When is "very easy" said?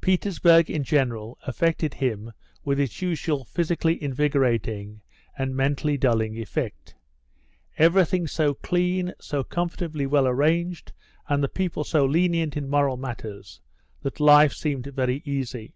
14.86-15.72